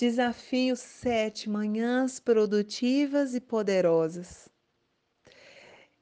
Desafio 0.00 0.76
7: 0.76 1.50
manhãs 1.50 2.18
produtivas 2.18 3.34
e 3.34 3.40
poderosas. 3.40 4.48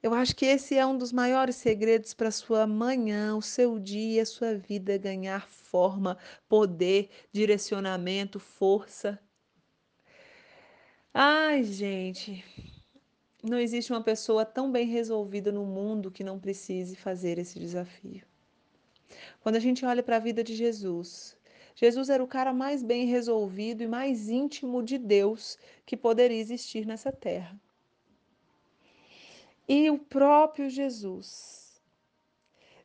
Eu 0.00 0.14
acho 0.14 0.36
que 0.36 0.46
esse 0.46 0.76
é 0.76 0.86
um 0.86 0.96
dos 0.96 1.10
maiores 1.10 1.56
segredos 1.56 2.14
para 2.14 2.30
sua 2.30 2.64
manhã, 2.64 3.34
o 3.34 3.42
seu 3.42 3.76
dia, 3.76 4.22
a 4.22 4.26
sua 4.26 4.54
vida 4.54 4.96
ganhar 4.96 5.48
forma, 5.48 6.16
poder, 6.48 7.10
direcionamento, 7.32 8.38
força. 8.38 9.18
Ai, 11.12 11.64
gente, 11.64 12.44
não 13.42 13.58
existe 13.58 13.92
uma 13.92 14.04
pessoa 14.04 14.44
tão 14.44 14.70
bem 14.70 14.86
resolvida 14.86 15.50
no 15.50 15.64
mundo 15.64 16.08
que 16.08 16.22
não 16.22 16.38
precise 16.38 16.94
fazer 16.94 17.36
esse 17.36 17.58
desafio. 17.58 18.22
Quando 19.40 19.56
a 19.56 19.60
gente 19.60 19.84
olha 19.84 20.04
para 20.04 20.16
a 20.16 20.20
vida 20.20 20.44
de 20.44 20.54
Jesus, 20.54 21.37
Jesus 21.80 22.10
era 22.10 22.20
o 22.20 22.26
cara 22.26 22.52
mais 22.52 22.82
bem 22.82 23.06
resolvido 23.06 23.84
e 23.84 23.86
mais 23.86 24.28
íntimo 24.28 24.82
de 24.82 24.98
Deus 24.98 25.56
que 25.86 25.96
poderia 25.96 26.36
existir 26.36 26.84
nessa 26.84 27.12
terra. 27.12 27.56
E 29.68 29.88
o 29.88 29.96
próprio 29.96 30.68
Jesus, 30.68 31.80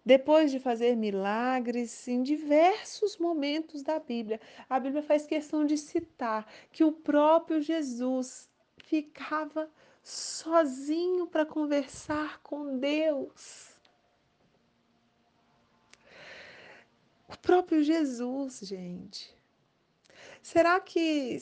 depois 0.06 0.52
de 0.52 0.60
fazer 0.60 0.96
milagres 0.96 2.08
em 2.08 2.22
diversos 2.22 3.18
momentos 3.18 3.82
da 3.82 3.98
Bíblia, 3.98 4.40
a 4.70 4.80
Bíblia 4.80 5.02
faz 5.02 5.26
questão 5.26 5.66
de 5.66 5.76
citar 5.76 6.46
que 6.72 6.84
o 6.84 6.92
próprio 6.92 7.60
Jesus 7.60 8.48
ficava 8.78 9.72
sozinho 10.04 11.26
para 11.26 11.48
conversar 11.48 12.40
com 12.44 12.78
Deus. 12.78 13.74
O 17.28 17.33
próprio 17.44 17.84
Jesus, 17.84 18.62
gente. 18.64 19.32
Será 20.42 20.80
que 20.80 21.40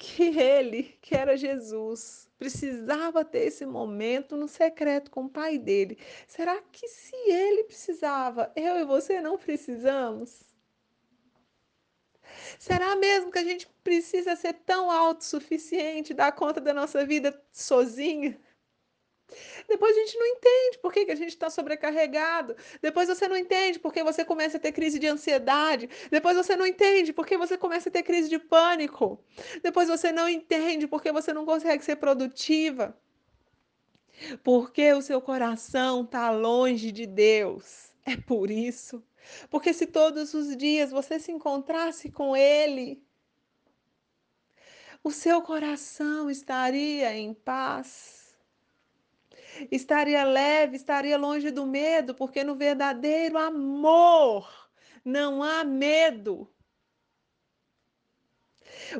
que 0.00 0.22
ele, 0.40 0.96
que 1.02 1.14
era 1.14 1.36
Jesus, 1.36 2.26
precisava 2.38 3.22
ter 3.22 3.40
esse 3.40 3.66
momento 3.66 4.34
no 4.34 4.48
secreto 4.48 5.10
com 5.10 5.24
o 5.24 5.28
pai 5.28 5.58
dele. 5.58 5.98
Será 6.26 6.58
que 6.72 6.88
se 6.88 7.14
ele 7.14 7.64
precisava, 7.64 8.50
eu 8.56 8.78
e 8.78 8.84
você 8.86 9.20
não 9.20 9.36
precisamos? 9.36 10.42
Será 12.58 12.96
mesmo 12.96 13.30
que 13.30 13.38
a 13.38 13.44
gente 13.44 13.68
precisa 13.84 14.34
ser 14.36 14.54
tão 14.54 14.90
autossuficiente, 14.90 16.14
dar 16.14 16.32
conta 16.32 16.62
da 16.62 16.72
nossa 16.72 17.04
vida 17.04 17.38
sozinha? 17.52 18.40
Depois 19.68 19.96
a 19.96 20.00
gente 20.00 20.18
não 20.18 20.26
entende 20.26 20.78
por 20.78 20.92
que, 20.92 21.04
que 21.04 21.12
a 21.12 21.16
gente 21.16 21.30
está 21.30 21.50
sobrecarregado. 21.50 22.56
Depois 22.82 23.08
você 23.08 23.28
não 23.28 23.36
entende 23.36 23.78
por 23.78 23.92
que 23.92 24.02
você 24.02 24.24
começa 24.24 24.56
a 24.56 24.60
ter 24.60 24.72
crise 24.72 24.98
de 24.98 25.06
ansiedade. 25.06 25.88
Depois 26.10 26.36
você 26.36 26.56
não 26.56 26.66
entende 26.66 27.12
por 27.12 27.26
que 27.26 27.36
você 27.36 27.56
começa 27.56 27.88
a 27.88 27.92
ter 27.92 28.02
crise 28.02 28.28
de 28.28 28.38
pânico. 28.38 29.22
Depois 29.62 29.88
você 29.88 30.12
não 30.12 30.28
entende 30.28 30.86
por 30.86 31.02
que 31.02 31.12
você 31.12 31.32
não 31.32 31.44
consegue 31.44 31.84
ser 31.84 31.96
produtiva. 31.96 32.96
Porque 34.42 34.92
o 34.92 35.02
seu 35.02 35.20
coração 35.20 36.02
está 36.02 36.30
longe 36.30 36.92
de 36.92 37.06
Deus. 37.06 37.90
É 38.04 38.16
por 38.16 38.50
isso. 38.50 39.02
Porque 39.48 39.72
se 39.72 39.86
todos 39.86 40.34
os 40.34 40.56
dias 40.56 40.90
você 40.90 41.18
se 41.18 41.30
encontrasse 41.30 42.10
com 42.10 42.36
Ele, 42.36 43.02
o 45.02 45.10
seu 45.10 45.40
coração 45.40 46.30
estaria 46.30 47.14
em 47.16 47.32
paz 47.32 48.19
estaria 49.70 50.24
leve, 50.24 50.76
estaria 50.76 51.16
longe 51.16 51.50
do 51.50 51.66
medo, 51.66 52.14
porque 52.14 52.44
no 52.44 52.54
verdadeiro 52.54 53.38
amor 53.38 54.48
não 55.04 55.42
há 55.42 55.64
medo. 55.64 56.48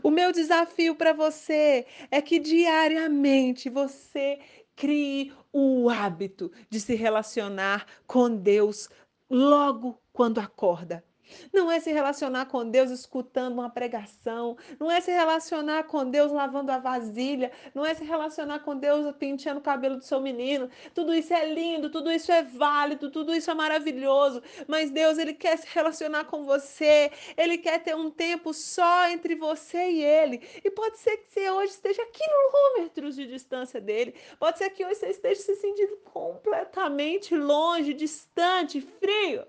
O 0.03 0.11
meu 0.11 0.33
desafio 0.33 0.95
para 0.95 1.13
você 1.13 1.87
é 2.11 2.21
que 2.21 2.39
diariamente 2.39 3.69
você 3.69 4.41
crie 4.77 5.33
o 5.53 5.89
hábito 5.91 6.51
de 6.69 6.81
se 6.81 6.95
relacionar 6.95 7.87
com 8.07 8.35
Deus 8.35 8.89
logo 9.29 10.01
quando 10.13 10.39
acorda. 10.39 11.05
Não 11.53 11.71
é 11.71 11.81
se 11.81 11.93
relacionar 11.93 12.47
com 12.47 12.69
Deus 12.69 12.91
escutando 12.91 13.55
uma 13.55 13.71
pregação, 13.71 14.57
não 14.79 14.91
é 14.91 15.01
se 15.01 15.11
relacionar 15.11 15.85
com 15.85 16.09
Deus 16.09 16.33
lavando 16.33 16.73
a 16.73 16.79
vasilha, 16.79 17.51
não 17.75 17.85
é 17.85 17.95
se 17.95 18.05
relacionar 18.05 18.61
com 18.61 18.77
Deus 18.77 19.15
penteando 19.17 19.61
o 19.61 19.63
cabelo 19.63 19.97
do 19.97 20.05
seu 20.05 20.21
menino. 20.21 20.69
Tudo 20.95 21.15
isso 21.15 21.33
é 21.33 21.53
lindo, 21.53 21.91
tudo 21.91 22.11
isso 22.11 22.31
é 22.33 22.43
válido, 22.43 23.11
tudo 23.11 23.35
isso 23.35 23.51
é 23.51 23.55
maravilhoso, 23.55 24.43
mas 24.67 24.91
Deus 24.91 25.19
ele 25.19 25.35
quer 25.35 25.59
se 25.59 25.67
relacionar 25.73 26.25
com 26.25 26.45
você, 26.45 27.11
ele 27.37 27.59
quer 27.59 27.83
ter 27.83 27.95
um 27.95 28.11
tempo 28.11 28.53
só 28.53 29.09
entre 29.09 29.35
você 29.35 29.91
e 29.91 30.03
ele. 30.03 30.43
E 30.65 30.71
pode 30.71 30.99
ser 30.99 31.17
que 31.19 31.33
você 31.33 31.51
hoje 31.51 31.73
esteja 31.73 32.07
quilômetros 32.07 33.17
de 33.17 33.27
distância 33.27 33.81
dele, 33.81 34.15
pode 34.39 34.59
ser 34.59 34.71
que 34.71 34.85
hoje 34.85 34.97
você 34.97 35.09
esteja 35.09 35.41
se 35.41 35.57
sentindo 35.57 35.97
completamente 35.99 37.35
longe, 37.37 37.95
distante, 37.95 38.81
frio. 38.81 39.45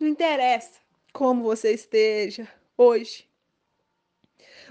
Não 0.00 0.08
interessa 0.08 0.80
como 1.12 1.42
você 1.42 1.74
esteja 1.74 2.48
hoje. 2.76 3.28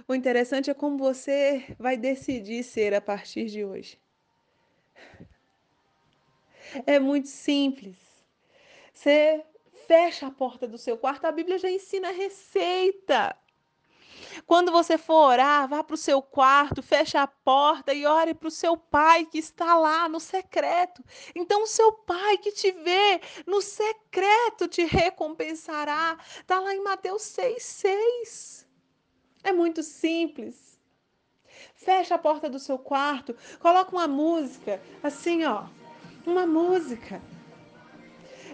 O 0.08 0.16
interessante 0.16 0.72
é 0.72 0.74
como 0.74 0.98
você 0.98 1.64
vai 1.78 1.96
decidir 1.96 2.64
ser 2.64 2.96
a 2.96 3.00
partir 3.00 3.46
de 3.46 3.64
hoje. 3.64 4.00
É 6.88 7.00
muito 7.00 7.28
simples. 7.28 7.96
Você 8.92 9.46
fecha 9.88 10.26
a 10.26 10.32
porta 10.32 10.68
do 10.68 10.80
seu 10.80 10.98
quarto, 10.98 11.26
a 11.26 11.32
Bíblia 11.32 11.60
já 11.60 11.70
ensina 11.70 12.12
receita. 12.12 13.36
Quando 14.46 14.72
você 14.72 14.98
for 14.98 15.32
orar, 15.32 15.68
vá 15.68 15.84
para 15.84 15.94
o 15.94 15.98
seu 15.98 16.22
quarto, 16.22 16.82
feche 16.82 17.18
a 17.18 17.28
porta 17.28 17.94
e 17.94 18.06
ore 18.06 18.34
para 18.34 18.48
o 18.48 18.52
seu 18.52 18.78
pai 18.78 19.26
que 19.26 19.38
está 19.38 19.76
lá 19.76 20.08
no 20.10 20.20
secreto. 20.20 21.04
Então, 21.36 21.64
o 21.64 21.68
seu 21.68 21.92
pai 21.92 22.38
que 22.38 22.52
te 22.52 22.72
vê 22.72 23.22
no 23.46 23.62
secreto 23.62 24.68
te 24.68 24.84
recompensará. 24.84 26.18
Está 26.40 26.60
lá 26.60 26.74
em 26.74 26.84
Mateus 26.84 27.24
6,6. 27.24 28.66
É 29.44 29.52
muito 29.52 29.82
simples. 29.84 30.80
Feche 31.76 32.14
a 32.14 32.18
porta 32.18 32.50
do 32.50 32.60
seu 32.60 32.78
quarto, 32.78 33.36
coloca 33.60 33.92
uma 33.92 34.08
música, 34.08 34.82
assim, 35.02 35.44
ó, 35.46 35.66
uma 36.26 36.46
música. 36.46 37.22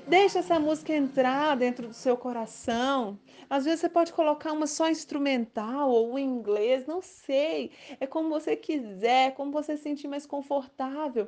Deixa 0.08 0.38
essa 0.38 0.60
música 0.60 0.94
entrar 0.94 1.58
dentro 1.58 1.88
do 1.88 1.94
seu 1.94 2.16
coração. 2.16 3.20
Às 3.50 3.66
vezes 3.66 3.80
você 3.80 3.90
pode 3.90 4.14
colocar 4.14 4.52
uma 4.52 4.68
só 4.68 4.88
instrumental 4.88 5.90
ou 5.90 6.20
em 6.20 6.24
inglês, 6.24 6.86
não 6.86 7.02
sei. 7.02 7.72
É 8.00 8.06
como 8.06 8.30
você 8.30 8.56
quiser, 8.56 9.34
como 9.34 9.52
você 9.52 9.76
se 9.76 9.82
sentir 9.82 10.08
mais 10.08 10.28
confortável. 10.28 11.28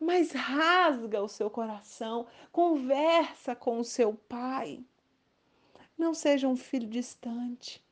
Mas 0.00 0.32
rasga 0.32 1.22
o 1.22 1.28
seu 1.28 1.50
coração, 1.50 2.26
conversa 2.50 3.54
com 3.54 3.78
o 3.78 3.84
seu 3.84 4.14
pai. 4.14 4.82
Não 5.96 6.14
seja 6.14 6.48
um 6.48 6.56
filho 6.56 6.88
distante. 6.88 7.84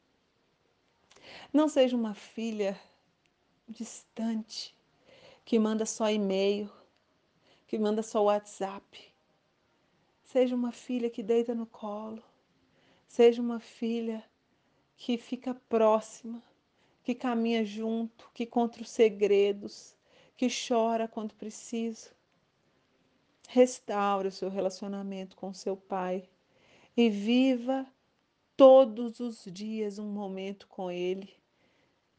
Não 1.53 1.69
seja 1.69 1.95
uma 1.95 2.15
filha 2.15 2.81
distante 3.69 4.75
que 5.45 5.59
manda 5.59 5.85
só 5.85 6.09
e-mail, 6.09 6.73
que 7.67 7.79
manda 7.79 8.03
só 8.03 8.25
WhatsApp 8.25 9.12
Seja 10.33 10.57
uma 10.57 10.73
filha 10.73 11.11
que 11.11 11.23
deita 11.23 11.55
no 11.55 11.67
colo. 11.67 12.23
Seja 13.07 13.43
uma 13.43 13.61
filha 13.61 14.25
que 14.97 15.19
fica 15.19 15.53
próxima, 15.69 16.43
que 17.05 17.15
caminha 17.15 17.63
junto, 17.67 18.31
que 18.33 18.47
conta 18.47 18.81
os 18.81 18.89
segredos, 18.89 19.95
que 20.35 20.49
chora 20.49 21.07
quando 21.07 21.35
preciso. 21.35 22.15
Restaure 23.47 24.29
o 24.29 24.33
seu 24.33 24.49
relacionamento 24.49 25.37
com 25.37 25.53
seu 25.53 25.77
pai 25.77 26.27
e 26.97 27.11
viva 27.11 27.87
todos 28.57 29.21
os 29.21 29.45
dias 29.45 29.99
um 29.99 30.11
momento 30.11 30.67
com 30.67 30.91
ele. 30.91 31.29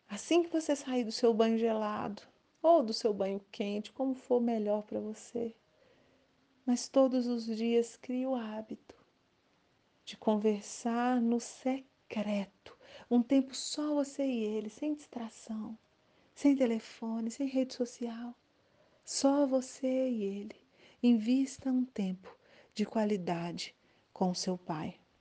Assim 0.07 0.43
que 0.43 0.51
você 0.51 0.75
sair 0.75 1.03
do 1.03 1.11
seu 1.11 1.33
banho 1.33 1.57
gelado 1.57 2.21
ou 2.61 2.83
do 2.83 2.93
seu 2.93 3.11
banho 3.11 3.43
quente, 3.51 3.91
como 3.91 4.13
for 4.13 4.39
melhor 4.39 4.83
para 4.83 4.99
você 4.99 5.55
mas 6.65 6.87
todos 6.87 7.27
os 7.27 7.45
dias 7.45 7.97
crie 7.97 8.25
o 8.25 8.35
hábito 8.35 8.95
de 10.05 10.17
conversar 10.17 11.21
no 11.21 11.39
secreto, 11.39 12.77
um 13.09 13.21
tempo 13.21 13.55
só 13.55 13.93
você 13.93 14.25
e 14.25 14.43
ele, 14.43 14.69
sem 14.69 14.93
distração, 14.93 15.77
sem 16.35 16.55
telefone, 16.55 17.31
sem 17.31 17.47
rede 17.47 17.73
social, 17.73 18.35
só 19.05 19.45
você 19.45 20.09
e 20.09 20.23
ele. 20.23 20.63
Invista 21.01 21.69
um 21.69 21.83
tempo 21.83 22.33
de 22.73 22.85
qualidade 22.85 23.75
com 24.13 24.33
seu 24.33 24.57
pai. 24.57 24.99